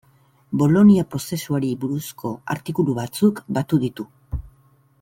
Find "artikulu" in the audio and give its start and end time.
2.55-2.97